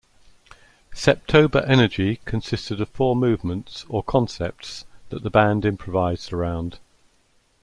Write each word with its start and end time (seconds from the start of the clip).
"Septober 0.95 1.63
Energy" 1.69 2.21
consisted 2.25 2.81
of 2.81 2.89
four 2.89 3.15
movements, 3.15 3.85
or 3.87 4.01
"concepts" 4.01 4.85
that 5.09 5.21
the 5.21 5.29
band 5.29 5.63
improvised 5.63 6.33
around. 6.33 6.79